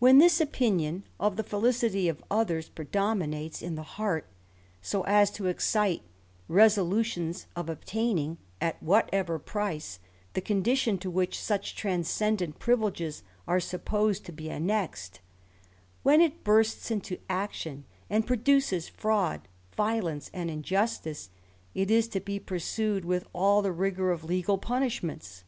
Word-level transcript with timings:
When 0.00 0.18
this 0.18 0.40
opinion 0.40 1.04
of 1.20 1.36
the 1.36 1.44
felicity 1.44 2.08
of 2.08 2.20
others 2.28 2.68
predominates 2.68 3.62
in 3.62 3.76
the 3.76 3.84
heart, 3.84 4.26
so 4.82 5.02
as 5.04 5.30
to 5.30 5.46
excite 5.46 6.02
resolutions 6.48 7.46
of 7.54 7.66
obtaming, 7.68 8.38
at 8.60 8.82
whatever 8.82 9.38
price, 9.38 10.00
the 10.32 10.40
condition 10.40 10.98
to 10.98 11.10
which 11.12 11.40
such 11.40 11.76
transcendent 11.76 12.58
privileges 12.58 13.22
are 13.46 13.60
supposed 13.60 14.24
to 14.24 14.32
be 14.32 14.50
annexed; 14.50 15.20
when 16.02 16.20
it 16.20 16.42
bursts 16.42 16.90
into 16.90 17.18
action, 17.30 17.84
and 18.10 18.26
produces 18.26 18.88
fraud, 18.88 19.46
violence, 19.76 20.28
and 20.34 20.50
injustice, 20.50 21.30
it 21.72 21.88
is 21.88 22.08
to 22.08 22.18
be 22.18 22.40
pursued 22.40 23.04
with 23.04 23.28
ail 23.32 23.62
the 23.62 23.70
rigour 23.70 24.10
of 24.10 24.24
legal 24.24 24.58
punishments. 24.58 25.44